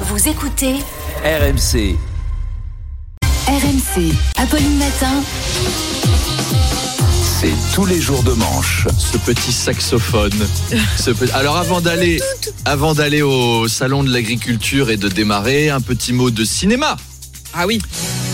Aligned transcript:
Vous 0.00 0.28
écoutez 0.28 0.74
RMC. 1.24 1.96
RMC. 3.48 4.12
Apolline 4.36 4.76
Matin. 4.78 5.22
C'est 7.40 7.52
tous 7.74 7.86
les 7.86 8.00
jours 8.00 8.22
de 8.22 8.32
manche. 8.32 8.86
ce 8.98 9.18
petit 9.18 9.52
saxophone. 9.52 10.32
Ce 10.96 11.10
pe- 11.10 11.30
Alors 11.34 11.56
avant 11.56 11.80
d'aller, 11.80 12.20
avant 12.64 12.94
d'aller 12.94 13.22
au 13.22 13.68
salon 13.68 14.02
de 14.04 14.12
l'agriculture 14.12 14.90
et 14.90 14.96
de 14.96 15.08
démarrer, 15.08 15.70
un 15.70 15.80
petit 15.80 16.12
mot 16.12 16.30
de 16.30 16.44
cinéma. 16.44 16.96
Ah 17.54 17.66
oui. 17.66 17.80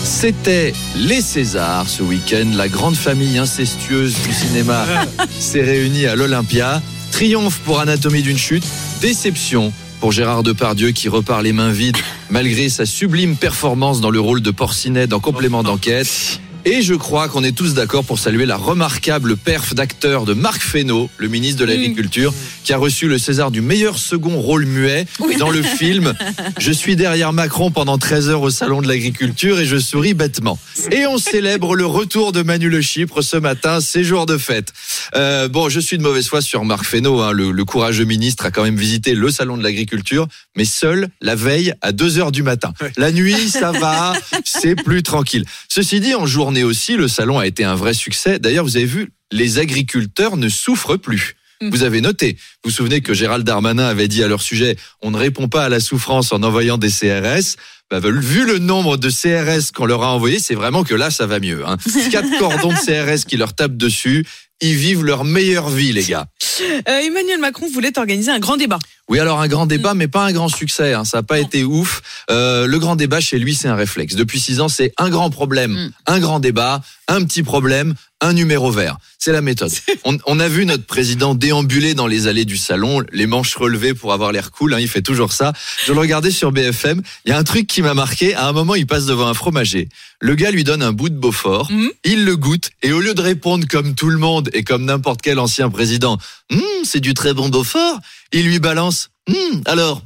C'était 0.03 0.73
les 0.95 1.21
Césars 1.21 1.87
ce 1.87 2.03
week-end. 2.03 2.49
La 2.55 2.67
grande 2.67 2.95
famille 2.95 3.37
incestueuse 3.37 4.15
du 4.27 4.33
cinéma 4.33 4.85
s'est 5.39 5.61
réunie 5.63 6.05
à 6.07 6.15
l'Olympia. 6.15 6.81
Triomphe 7.11 7.59
pour 7.59 7.79
Anatomie 7.79 8.21
d'une 8.23 8.37
chute. 8.37 8.65
Déception 9.01 9.71
pour 10.03 10.11
Gérard 10.11 10.43
Depardieu 10.43 10.91
qui 10.91 11.07
repart 11.07 11.41
les 11.41 11.53
mains 11.53 11.71
vides 11.71 11.95
malgré 12.29 12.67
sa 12.67 12.85
sublime 12.85 13.37
performance 13.37 14.01
dans 14.01 14.09
le 14.09 14.19
rôle 14.19 14.41
de 14.41 14.51
Porcinet 14.51 15.07
dans 15.07 15.21
Complément 15.21 15.63
d'enquête. 15.63 16.41
Et 16.65 16.81
je 16.81 16.93
crois 16.93 17.27
qu'on 17.27 17.43
est 17.43 17.51
tous 17.51 17.73
d'accord 17.73 18.05
pour 18.05 18.17
saluer 18.17 18.45
la 18.45 18.55
remarquable 18.55 19.35
perf 19.35 19.73
d'acteur 19.73 20.23
de 20.23 20.33
Marc 20.33 20.61
Fesneau, 20.61 21.09
le 21.17 21.27
ministre 21.27 21.59
de 21.59 21.65
l'Agriculture, 21.65 22.33
qui 22.63 22.71
a 22.71 22.77
reçu 22.77 23.09
le 23.09 23.17
César 23.17 23.51
du 23.51 23.59
meilleur 23.59 23.97
second 23.97 24.39
rôle 24.39 24.65
muet 24.65 25.05
dans 25.39 25.49
le 25.49 25.61
film 25.77 26.13
Je 26.57 26.71
suis 26.71 26.95
derrière 26.95 27.33
Macron 27.33 27.69
pendant 27.69 27.97
13 27.97 28.29
heures 28.29 28.41
au 28.41 28.49
salon 28.49 28.81
de 28.81 28.87
l'agriculture 28.87 29.59
et 29.59 29.65
je 29.65 29.75
souris 29.75 30.13
bêtement. 30.13 30.57
Et 30.91 31.05
on 31.05 31.17
célèbre 31.17 31.75
le 31.75 31.85
retour 31.85 32.31
de 32.31 32.41
Manu 32.43 32.69
Le 32.69 32.81
Chypre 32.81 33.21
ce 33.21 33.35
matin, 33.35 33.81
c'est 33.81 34.05
jour 34.05 34.25
de 34.25 34.37
fête. 34.37 34.71
Euh, 35.15 35.49
bon, 35.49 35.67
je 35.67 35.81
suis 35.81 35.97
de 35.97 36.03
mauvaise 36.03 36.27
foi 36.27 36.41
sur 36.41 36.63
Marc 36.63 36.85
Fesneau, 36.85 37.19
hein, 37.19 37.33
le, 37.33 37.51
le 37.51 37.65
courageux 37.65 38.05
ministre 38.05 38.45
a 38.45 38.51
quand 38.51 38.63
même 38.63 38.77
visité 38.77 39.15
le 39.15 39.29
salon 39.31 39.57
de 39.57 39.63
l'agriculture, 39.63 40.29
mais 40.55 40.65
seul 40.65 41.09
la 41.19 41.35
veille 41.35 41.73
à 41.81 41.91
2 41.91 42.19
heures 42.19 42.31
du 42.31 42.41
matin. 42.41 42.73
La 42.95 43.11
nuit, 43.11 43.49
ça 43.49 43.73
va, 43.73 44.13
c'est 44.45 44.75
plus 44.75 45.03
tranquille. 45.03 45.43
Ceci 45.67 45.99
dit, 45.99 46.15
en 46.15 46.25
journée 46.25 46.52
aussi, 46.61 46.95
le 46.95 47.07
salon 47.07 47.39
a 47.39 47.47
été 47.47 47.63
un 47.63 47.73
vrai 47.73 47.95
succès. 47.95 48.37
D'ailleurs, 48.37 48.65
vous 48.65 48.77
avez 48.77 48.85
vu, 48.85 49.13
les 49.31 49.57
agriculteurs 49.57 50.37
ne 50.37 50.49
souffrent 50.49 50.97
plus. 50.97 51.35
Vous 51.71 51.83
avez 51.83 52.01
noté, 52.01 52.33
vous 52.63 52.69
vous 52.69 52.75
souvenez 52.75 53.01
que 53.01 53.13
Gérald 53.13 53.45
Darmanin 53.45 53.85
avait 53.85 54.07
dit 54.07 54.23
à 54.23 54.27
leur 54.27 54.41
sujet, 54.41 54.75
on 55.01 55.11
ne 55.11 55.17
répond 55.17 55.47
pas 55.47 55.63
à 55.63 55.69
la 55.69 55.79
souffrance 55.79 56.33
en 56.33 56.43
envoyant 56.43 56.77
des 56.77 56.89
CRS. 56.89 57.55
Bah, 57.89 57.99
vu 57.99 58.45
le 58.45 58.59
nombre 58.59 58.97
de 58.97 59.09
CRS 59.09 59.71
qu'on 59.73 59.85
leur 59.85 60.03
a 60.03 60.13
envoyés, 60.13 60.39
c'est 60.39 60.55
vraiment 60.55 60.83
que 60.83 60.95
là, 60.95 61.09
ça 61.09 61.25
va 61.25 61.39
mieux. 61.39 61.65
Hein. 61.65 61.77
Quatre 62.11 62.37
cordons 62.37 62.73
de 62.73 62.75
CRS 62.75 63.25
qui 63.25 63.37
leur 63.37 63.53
tapent 63.53 63.77
dessus, 63.77 64.25
ils 64.61 64.75
vivent 64.75 65.03
leur 65.03 65.23
meilleure 65.23 65.69
vie, 65.69 65.93
les 65.93 66.03
gars. 66.03 66.25
Euh, 66.61 66.99
Emmanuel 66.99 67.39
Macron 67.39 67.67
voulait 67.71 67.97
organiser 67.97 68.31
un 68.31 68.39
grand 68.39 68.57
débat. 68.57 68.79
Oui, 69.09 69.19
alors 69.19 69.41
un 69.41 69.47
grand 69.47 69.65
débat, 69.65 69.93
mais 69.93 70.07
pas 70.07 70.25
un 70.25 70.31
grand 70.31 70.47
succès. 70.47 70.93
hein. 70.93 71.03
Ça 71.03 71.17
n'a 71.17 71.23
pas 71.23 71.39
été 71.39 71.63
ouf. 71.65 72.01
Euh, 72.31 72.65
le 72.67 72.79
grand 72.79 72.95
débat 72.95 73.19
chez 73.19 73.37
lui, 73.37 73.53
c'est 73.53 73.67
un 73.67 73.75
réflexe. 73.75 74.15
Depuis 74.15 74.39
six 74.39 74.61
ans, 74.61 74.69
c'est 74.69 74.93
un 74.97 75.09
grand 75.09 75.29
problème, 75.29 75.73
Mm. 75.73 75.91
un 76.07 76.19
grand 76.19 76.39
débat, 76.39 76.81
un 77.09 77.23
petit 77.25 77.43
problème, 77.43 77.95
un 78.23 78.33
numéro 78.33 78.71
vert. 78.71 78.97
C'est 79.19 79.31
la 79.31 79.41
méthode. 79.41 79.71
On, 80.05 80.17
on 80.25 80.39
a 80.39 80.47
vu 80.49 80.65
notre 80.65 80.85
président 80.85 81.35
déambuler 81.35 81.93
dans 81.93 82.07
les 82.07 82.27
allées 82.27 82.45
du 82.45 82.57
salon, 82.57 83.01
les 83.11 83.25
manches 83.27 83.55
relevées 83.55 83.93
pour 83.93 84.11
avoir 84.11 84.31
l'air 84.31 84.51
cool. 84.51 84.73
hein, 84.73 84.79
il 84.79 84.87
fait 84.89 85.01
toujours 85.01 85.31
ça. 85.31 85.53
Je 85.85 85.93
le 85.93 85.99
regardais 85.99 86.31
sur 86.31 86.51
BFM. 86.51 87.01
Il 87.25 87.29
y 87.29 87.31
a 87.31 87.37
un 87.37 87.43
truc 87.43 87.67
qui 87.67 87.81
m'a 87.81 87.93
marqué. 87.93 88.33
À 88.35 88.47
un 88.47 88.51
moment, 88.51 88.75
il 88.75 88.85
passe 88.87 89.05
devant 89.05 89.27
un 89.27 89.33
fromager. 89.33 89.87
Le 90.19 90.35
gars 90.35 90.51
lui 90.51 90.63
donne 90.63 90.81
un 90.81 90.91
bout 90.91 91.09
de 91.09 91.15
Beaufort. 91.17 91.71
Mhm. 91.71 91.89
Il 92.05 92.25
le 92.25 92.35
goûte 92.35 92.71
et 92.81 92.91
au 92.91 92.99
lieu 92.99 93.13
de 93.13 93.21
répondre 93.21 93.65
comme 93.69 93.95
tout 93.95 94.09
le 94.09 94.17
monde 94.17 94.49
et 94.53 94.63
comme 94.63 94.85
n'importe 94.85 95.21
quel 95.21 95.39
ancien 95.39 95.69
président, 95.69 96.17
Hum, 96.51 96.61
c'est 96.83 96.99
du 96.99 97.13
très 97.13 97.33
bon 97.33 97.49
Beaufort, 97.49 97.99
il 98.31 98.45
lui 98.45 98.59
balance. 98.59 99.09
Hum, 99.29 99.61
alors, 99.65 100.01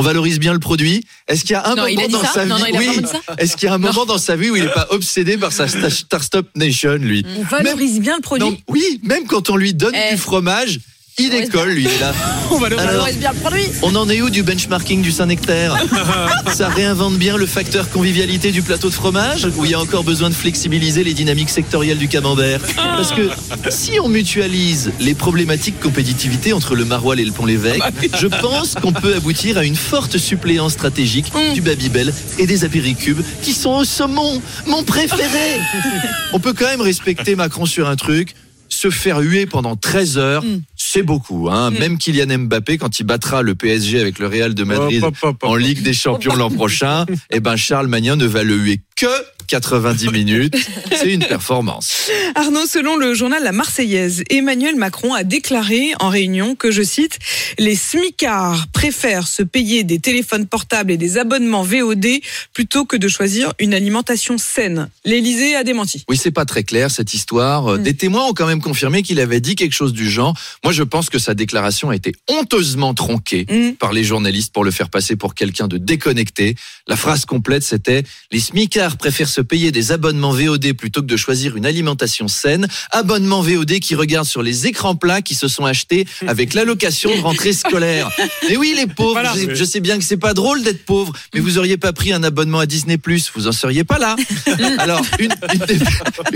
on 0.00 0.02
valorise 0.02 0.38
bien 0.38 0.54
le 0.54 0.58
produit. 0.58 1.04
Est-ce 1.28 1.42
qu'il 1.42 1.50
y 1.50 1.54
a 1.54 1.66
un 1.66 1.74
Non, 1.74 1.86
moment 1.86 2.08
dans 2.08 2.22
ça 2.22 2.32
sa 2.32 2.46
Non, 2.46 2.56
vie 2.56 2.72
non, 2.72 2.78
oui. 2.78 2.88
Est-ce 3.36 3.54
qu'il 3.56 3.66
y 3.68 3.70
a 3.70 3.74
un 3.74 3.78
moment 3.78 4.06
dans 4.06 4.16
sa 4.16 4.34
vie 4.34 4.48
où 4.48 4.56
il 4.56 4.62
n'est 4.64 4.70
pas 4.72 4.86
obsédé 4.90 5.36
par 5.36 5.52
sa 5.52 5.66
sta- 5.66 5.90
Start-up 5.90 6.48
Nation, 6.56 6.94
lui? 6.94 7.24
On 7.38 7.42
valorise 7.42 8.00
bien 8.00 8.16
le 8.16 8.22
produit. 8.22 8.48
Non, 8.48 8.56
Oui, 8.68 8.98
même 9.02 9.26
quand 9.26 9.50
on 9.50 9.56
lui 9.56 9.74
donne 9.74 9.94
Eh. 9.94 10.14
du 10.14 10.18
fromage, 10.20 10.80
il 11.24 11.30
décolle, 11.30 11.70
lui. 11.70 11.84
il 11.84 11.90
est 11.90 12.00
là. 12.00 12.12
on 12.50 12.62
Alors, 12.62 13.08
bien 13.18 13.32
le 13.32 13.38
produit. 13.38 13.66
on 13.82 13.94
en 13.96 14.08
est 14.08 14.20
où 14.22 14.30
du 14.30 14.42
benchmarking 14.42 15.02
du 15.02 15.10
Saint-Nectaire 15.10 15.76
Ça 16.52 16.68
réinvente 16.68 17.16
bien 17.16 17.36
le 17.36 17.46
facteur 17.46 17.90
convivialité 17.90 18.50
du 18.50 18.62
plateau 18.62 18.88
de 18.88 18.94
fromage 18.94 19.46
Ou 19.56 19.64
il 19.64 19.70
y 19.72 19.74
a 19.74 19.80
encore 19.80 20.04
besoin 20.04 20.30
de 20.30 20.34
flexibiliser 20.34 21.04
les 21.04 21.14
dynamiques 21.14 21.50
sectorielles 21.50 21.98
du 21.98 22.08
camembert 22.08 22.60
Parce 22.76 23.12
que 23.12 23.30
si 23.68 24.00
on 24.00 24.08
mutualise 24.08 24.92
les 25.00 25.14
problématiques 25.14 25.78
compétitivité 25.80 26.52
entre 26.52 26.74
le 26.74 26.84
Maroilles 26.84 27.20
et 27.20 27.24
le 27.24 27.32
Pont-l'Évêque, 27.32 27.82
je 28.18 28.26
pense 28.26 28.74
qu'on 28.74 28.92
peut 28.92 29.14
aboutir 29.14 29.58
à 29.58 29.64
une 29.64 29.76
forte 29.76 30.18
suppléance 30.18 30.72
stratégique 30.72 31.32
du 31.54 31.60
Babybel 31.60 32.12
et 32.38 32.46
des 32.46 32.64
apéricubes 32.64 33.20
qui 33.42 33.52
sont 33.52 33.70
au 33.70 33.84
saumon, 33.84 34.40
mon 34.66 34.82
préféré 34.82 35.60
On 36.32 36.40
peut 36.40 36.52
quand 36.52 36.66
même 36.66 36.80
respecter 36.80 37.34
Macron 37.34 37.66
sur 37.66 37.88
un 37.88 37.96
truc 37.96 38.34
se 38.80 38.88
faire 38.90 39.18
huer 39.20 39.44
pendant 39.46 39.76
13 39.76 40.16
heures, 40.16 40.42
Mm. 40.42 40.62
c'est 40.74 41.02
beaucoup. 41.02 41.48
Hein. 41.50 41.70
Même 41.70 41.98
Kylian 41.98 42.38
Mbappé, 42.38 42.78
quand 42.78 42.98
il 42.98 43.04
battra 43.04 43.42
le 43.42 43.54
PSG 43.54 44.00
avec 44.00 44.18
le 44.18 44.26
Real 44.26 44.54
de 44.54 44.64
Madrid 44.64 45.04
en. 45.42 45.54
Ligue 45.54 45.82
des 45.82 45.92
Champions 45.92 46.34
l'an 46.34 46.50
prochain, 46.50 47.04
eh 47.30 47.40
ben 47.40 47.56
Charles 47.56 47.88
Magnin 47.88 48.16
ne 48.16 48.24
va 48.24 48.42
le 48.42 48.56
huer 48.56 48.80
que 49.00 49.06
90 49.48 50.10
minutes. 50.12 50.54
C'est 50.92 51.12
une 51.12 51.24
performance. 51.24 52.08
Arnaud, 52.36 52.66
selon 52.66 52.96
le 52.96 53.14
journal 53.14 53.42
La 53.42 53.50
Marseillaise, 53.50 54.22
Emmanuel 54.30 54.76
Macron 54.76 55.12
a 55.12 55.24
déclaré 55.24 55.92
en 55.98 56.08
réunion 56.08 56.54
que, 56.54 56.70
je 56.70 56.82
cite, 56.82 57.18
les 57.58 57.74
smicards 57.74 58.68
préfèrent 58.72 59.26
se 59.26 59.42
payer 59.42 59.82
des 59.82 59.98
téléphones 59.98 60.46
portables 60.46 60.92
et 60.92 60.96
des 60.96 61.18
abonnements 61.18 61.64
VOD 61.64 62.06
plutôt 62.52 62.84
que 62.84 62.96
de 62.96 63.08
choisir 63.08 63.52
une 63.58 63.74
alimentation 63.74 64.38
saine. 64.38 64.88
L'Élysée 65.04 65.56
a 65.56 65.64
démenti. 65.64 66.04
Oui, 66.08 66.16
c'est 66.16 66.30
pas 66.30 66.44
très 66.44 66.62
clair 66.62 66.90
cette 66.90 67.12
histoire. 67.14 67.66
Euh, 67.72 67.76
Mm. 67.80 67.82
Des 67.82 67.94
témoins 67.94 68.26
ont 68.26 68.34
quand 68.34 68.46
même 68.46 68.60
confirmé 68.60 69.02
qu'il 69.02 69.18
avait 69.20 69.40
dit 69.40 69.54
quelque 69.56 69.72
chose 69.72 69.92
du 69.92 70.10
genre. 70.10 70.36
Moi, 70.62 70.72
je 70.72 70.82
pense 70.82 71.08
que 71.10 71.18
sa 71.18 71.34
déclaration 71.34 71.88
a 71.90 71.96
été 71.96 72.12
honteusement 72.28 72.94
tronquée 72.94 73.46
Mm. 73.48 73.72
par 73.76 73.92
les 73.92 74.04
journalistes 74.04 74.52
pour 74.52 74.64
le 74.64 74.70
faire 74.70 74.90
passer 74.90 75.16
pour 75.16 75.34
quelqu'un 75.34 75.66
de 75.66 75.78
déconnecté. 75.78 76.54
La 76.86 76.96
phrase 76.96 77.24
complète, 77.24 77.62
c'était 77.64 78.04
les 78.30 78.40
smicards 78.40 78.89
préfèrent 78.96 79.28
se 79.28 79.40
payer 79.40 79.72
des 79.72 79.92
abonnements 79.92 80.32
VOD 80.32 80.72
plutôt 80.74 81.00
que 81.02 81.06
de 81.06 81.16
choisir 81.16 81.56
une 81.56 81.66
alimentation 81.66 82.28
saine. 82.28 82.68
Abonnements 82.90 83.42
VOD 83.42 83.80
qui 83.80 83.94
regardent 83.94 84.26
sur 84.28 84.42
les 84.42 84.66
écrans 84.66 84.94
plats 84.96 85.22
qui 85.22 85.34
se 85.34 85.48
sont 85.48 85.64
achetés 85.64 86.06
avec 86.26 86.54
l'allocation 86.54 87.14
de 87.14 87.20
rentrée 87.20 87.52
scolaire. 87.52 88.10
Mais 88.48 88.56
oui, 88.56 88.74
les 88.76 88.86
pauvres, 88.86 89.12
Voilà. 89.12 89.34
je, 89.36 89.54
je 89.54 89.64
sais 89.64 89.80
bien 89.80 89.98
que 89.98 90.04
c'est 90.04 90.16
pas 90.16 90.34
drôle 90.34 90.62
d'être 90.62 90.84
pauvre, 90.84 91.12
mais 91.34 91.40
vous 91.40 91.58
auriez 91.58 91.76
pas 91.76 91.92
pris 91.92 92.12
un 92.12 92.22
abonnement 92.22 92.58
à 92.60 92.66
Disney+, 92.66 92.98
vous 93.34 93.46
en 93.48 93.52
seriez 93.52 93.84
pas 93.84 93.98
là. 93.98 94.16
Alors, 94.78 95.02
une, 95.18 95.34
une 95.54 95.58
des, 95.66 95.78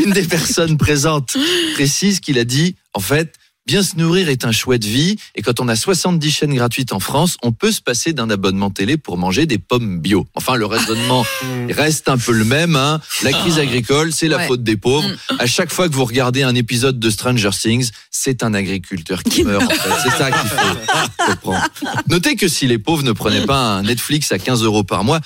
une 0.04 0.10
des 0.12 0.22
personnes 0.24 0.76
présentes 0.76 1.36
précise 1.74 2.20
qu'il 2.20 2.38
a 2.38 2.44
dit, 2.44 2.74
en 2.94 3.00
fait, 3.00 3.34
bien 3.66 3.82
se 3.82 3.96
nourrir 3.96 4.28
est 4.28 4.44
un 4.44 4.52
chouette 4.52 4.84
vie, 4.84 5.16
et 5.34 5.42
quand 5.42 5.60
on 5.60 5.68
a 5.68 5.76
70 5.76 6.30
chaînes 6.30 6.54
gratuites 6.54 6.92
en 6.92 7.00
France, 7.00 7.36
on 7.42 7.52
peut 7.52 7.72
se 7.72 7.80
passer 7.80 8.12
d'un 8.12 8.28
abonnement 8.30 8.70
télé 8.70 8.96
pour 8.96 9.16
manger 9.16 9.46
des 9.46 9.58
pommes 9.58 10.00
bio. 10.00 10.26
Enfin, 10.34 10.54
le 10.56 10.66
raisonnement 10.66 11.24
reste 11.70 12.08
un 12.08 12.18
peu 12.18 12.32
le 12.32 12.44
même. 12.44 12.76
Hein. 12.76 13.00
La 13.22 13.32
crise 13.32 13.58
agricole, 13.58 14.12
c'est 14.12 14.28
la 14.28 14.36
Ouais. 14.38 14.46
faute 14.46 14.62
des 14.62 14.76
pauvres. 14.76 15.08
À 15.38 15.46
chaque 15.46 15.72
fois 15.72 15.88
que 15.88 15.94
vous 15.94 16.04
regardez 16.04 16.42
un 16.42 16.54
épisode 16.54 16.98
de 16.98 17.10
Stranger 17.10 17.50
Things, 17.58 17.90
c'est 18.10 18.42
un 18.42 18.52
agriculteur 18.54 19.22
qui 19.22 19.44
meurt. 19.44 19.62
en 19.64 19.68
fait. 19.70 19.90
C'est 20.04 20.16
ça 20.18 20.30
qu'il 20.30 20.48
faut 20.48 21.26
comprendre. 21.26 21.66
Notez 22.08 22.36
que 22.36 22.48
si 22.48 22.66
les 22.66 22.78
pauvres 22.78 23.02
ne 23.02 23.12
prenaient 23.12 23.46
pas 23.46 23.56
un 23.58 23.82
Netflix 23.82 24.30
à 24.32 24.38
15 24.38 24.62
euros 24.64 24.84
par 24.84 25.04
mois, 25.04 25.20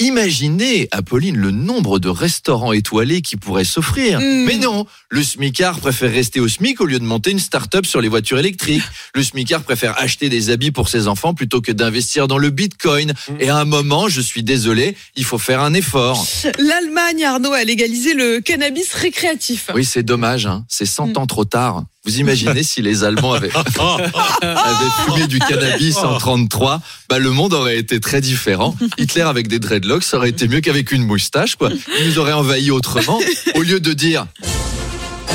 Imaginez, 0.00 0.88
Apolline, 0.92 1.36
le 1.36 1.50
nombre 1.50 1.98
de 1.98 2.08
restaurants 2.08 2.72
étoilés 2.72 3.20
qui 3.22 3.36
pourraient 3.36 3.64
s'offrir. 3.64 4.18
Mm. 4.20 4.44
Mais 4.46 4.56
non, 4.56 4.86
le 5.10 5.22
smicard 5.22 5.78
préfère 5.78 6.10
rester 6.10 6.40
au 6.40 6.48
SMIC 6.48 6.80
au 6.80 6.86
lieu 6.86 6.98
de 6.98 7.04
monter 7.04 7.30
une 7.30 7.38
start-up 7.38 7.84
sur 7.86 8.00
les 8.00 8.08
voitures 8.08 8.38
électriques. 8.38 8.82
Le 9.14 9.22
smicard 9.22 9.62
préfère 9.62 9.98
acheter 10.00 10.28
des 10.28 10.50
habits 10.50 10.70
pour 10.70 10.88
ses 10.88 11.06
enfants 11.06 11.34
plutôt 11.34 11.60
que 11.60 11.70
d'investir 11.70 12.28
dans 12.28 12.38
le 12.38 12.50
bitcoin. 12.50 13.12
Et 13.38 13.50
à 13.50 13.56
un 13.58 13.64
moment, 13.66 14.08
je 14.08 14.20
suis 14.20 14.42
désolé, 14.42 14.96
il 15.16 15.24
faut 15.24 15.38
faire 15.38 15.60
un 15.60 15.74
effort. 15.74 16.26
L'Allemagne, 16.58 17.24
Arnaud, 17.24 17.52
a 17.52 17.62
légalisé 17.64 18.14
le 18.14 18.40
cannabis 18.40 18.92
récréatif. 18.94 19.70
Oui, 19.74 19.84
c'est 19.84 20.02
dommage, 20.02 20.46
hein. 20.46 20.64
c'est 20.68 20.86
100 20.86 21.08
Mm. 21.08 21.16
ans 21.18 21.26
trop 21.26 21.44
tard. 21.44 21.84
Vous 22.06 22.18
imaginez 22.18 22.62
si 22.62 22.80
les 22.80 23.04
Allemands 23.04 23.34
avaient, 23.34 23.50
avaient 24.40 24.90
fumé 25.04 25.26
du 25.26 25.38
cannabis 25.38 25.98
en 25.98 26.16
33, 26.16 26.80
bah 27.10 27.18
le 27.18 27.30
monde 27.30 27.52
aurait 27.52 27.76
été 27.76 28.00
très 28.00 28.22
différent. 28.22 28.74
Hitler 28.96 29.20
avec 29.22 29.48
des 29.48 29.58
dreadlocks, 29.58 30.04
ça 30.04 30.16
aurait 30.16 30.30
été 30.30 30.48
mieux 30.48 30.60
qu'avec 30.60 30.92
une 30.92 31.04
moustache, 31.04 31.56
quoi. 31.56 31.68
Il 32.00 32.06
nous 32.06 32.18
aurait 32.18 32.32
envahi 32.32 32.70
autrement, 32.70 33.20
au 33.54 33.62
lieu 33.62 33.80
de 33.80 33.92
dire 33.92 34.26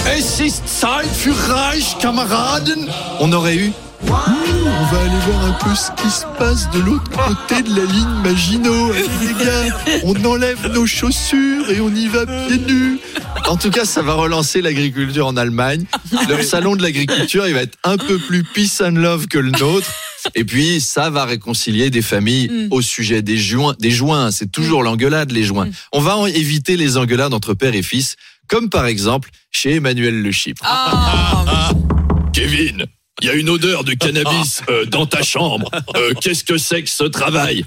Es 0.08 0.40
ist 0.44 0.68
Zeit 0.68 1.06
für 1.14 1.36
Reich, 1.50 1.98
Kameraden? 2.00 2.90
On 3.20 3.32
aurait 3.32 3.58
eu 3.58 3.72
Ouh, 4.08 4.12
on 4.12 4.96
va 4.96 5.02
aller 5.02 5.20
voir 5.28 5.46
un 5.46 5.52
peu 5.54 5.74
ce 5.74 5.90
qui 6.02 6.10
se 6.10 6.26
passe 6.38 6.70
de 6.72 6.80
l'autre 6.80 7.10
côté 7.10 7.64
de 7.64 7.70
la 7.70 7.86
ligne 7.86 8.22
Maginot. 8.24 8.92
Allez, 8.92 9.06
les 9.22 9.46
gars, 9.46 10.02
on 10.04 10.26
enlève 10.26 10.68
nos 10.74 10.86
chaussures 10.86 11.70
et 11.72 11.80
on 11.80 11.90
y 11.90 12.08
va 12.08 12.26
pieds 12.26 12.58
nus. 12.58 13.00
En 13.48 13.58
tout 13.58 13.70
cas, 13.70 13.86
ça 13.86 14.02
va 14.02 14.14
relancer 14.16 14.62
l'agriculture 14.62 15.28
en 15.28 15.38
Allemagne. 15.38 15.86
Leur 16.28 16.44
salon 16.44 16.76
de 16.76 16.82
l'agriculture, 16.82 17.48
il 17.48 17.54
va 17.54 17.62
être 17.62 17.78
un 17.84 17.98
peu 17.98 18.18
plus 18.18 18.44
peace 18.44 18.82
and 18.82 18.92
love 18.96 19.28
que 19.28 19.38
le 19.38 19.52
nôtre. 19.52 19.88
Et 20.34 20.44
puis, 20.44 20.82
ça 20.82 21.12
va 21.12 21.26
réconcilier 21.26 21.90
des 21.92 22.02
familles 22.02 22.50
Mm. 22.50 22.68
au 22.72 22.82
sujet 22.82 23.22
des 23.22 23.38
joints. 23.38 23.76
Des 23.80 23.92
joints, 23.92 24.32
c'est 24.32 24.52
toujours 24.52 24.82
l'engueulade, 24.84 25.32
les 25.32 25.44
joints. 25.44 25.68
Mm. 25.68 25.72
On 25.94 26.00
va 26.02 26.18
en 26.18 26.26
éviter 26.26 26.76
les 26.78 26.98
engueulades 26.98 27.34
entre 27.34 27.54
père 27.54 27.76
et 27.76 27.84
fils, 27.84 28.16
comme 28.48 28.70
par 28.70 28.88
exemple 28.88 29.30
chez 29.52 29.76
Emmanuel 29.76 30.22
Le 30.22 30.32
Chypre. 30.32 30.64
Ah, 30.66 31.70
Kevin, 32.34 32.86
il 33.22 33.28
y 33.28 33.30
a 33.30 33.34
une 33.34 33.50
odeur 33.50 33.84
de 33.84 33.94
cannabis 33.94 34.62
euh, 34.70 34.86
dans 34.86 35.06
ta 35.06 35.22
chambre. 35.22 35.70
Euh, 35.96 36.14
Qu'est-ce 36.20 36.44
que 36.44 36.58
c'est 36.58 36.82
que 36.84 36.90
ce 36.90 37.04
travail? 37.04 37.64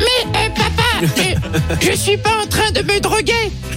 Eh, 0.00 0.51
je 1.80 1.92
suis 1.96 2.16
pas 2.16 2.30
en 2.42 2.46
train 2.46 2.70
de 2.72 2.80
me 2.82 3.00
droguer. 3.00 3.32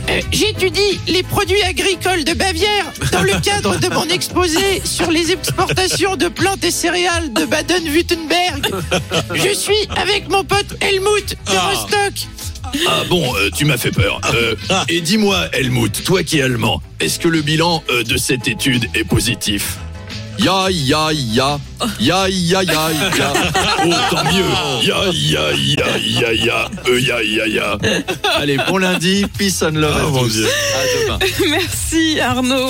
Euh, 0.09 0.21
J'étudie 0.31 0.99
les 1.07 1.23
produits 1.23 1.61
agricoles 1.63 2.23
de 2.23 2.33
Bavière 2.33 2.85
dans 3.11 3.23
le 3.23 3.39
cadre 3.41 3.77
de 3.79 3.87
mon 3.89 4.07
exposé 4.09 4.81
sur 4.83 5.09
les 5.09 5.31
exportations 5.31 6.15
de 6.15 6.27
plantes 6.27 6.63
et 6.63 6.71
céréales 6.71 7.33
de 7.33 7.45
Baden-Württemberg. 7.45 8.71
Je 9.33 9.53
suis 9.53 9.87
avec 9.95 10.29
mon 10.29 10.43
pote 10.43 10.75
Helmut 10.81 11.35
de 11.51 11.57
Rostock. 11.57 12.13
Ah 12.87 13.03
bon, 13.09 13.33
euh, 13.35 13.49
tu 13.55 13.65
m'as 13.65 13.77
fait 13.77 13.91
peur. 13.91 14.19
Euh, 14.33 14.55
et 14.89 15.01
dis-moi, 15.01 15.47
Helmut, 15.53 16.03
toi 16.03 16.23
qui 16.23 16.39
es 16.39 16.41
allemand, 16.41 16.81
est-ce 16.99 17.19
que 17.19 17.27
le 17.27 17.41
bilan 17.41 17.83
euh, 17.89 18.03
de 18.03 18.17
cette 18.17 18.47
étude 18.47 18.87
est 18.93 19.03
positif? 19.05 19.77
Ya, 20.37 20.67
ya, 20.69 21.11
ya, 21.13 21.59
ya, 21.99 22.27
ya, 22.27 22.61
ya, 22.61 22.63
ya. 22.63 23.33
Oh, 23.85 23.91
tant 24.11 24.23
mieux. 24.25 24.43
Ya, 24.83 24.95
ya, 25.11 25.51
ya, 25.53 25.87
ya, 25.97 26.33
ya, 26.33 26.69
euh, 26.87 26.99
ya, 26.99 27.17
ya, 27.23 27.45
ya. 27.47 27.77
Allez, 28.35 28.57
bon 28.67 28.77
lundi, 28.79 29.25
peace 29.37 29.61
and 29.63 29.71
love 29.79 29.95
à 29.95 30.05
Oh, 30.07 30.11
mon 30.11 30.23
tous. 30.23 30.33
Dieu. 30.33 30.47
À 30.47 31.17
demain. 31.17 31.19
merci 31.49 32.19
Arnaud. 32.19 32.63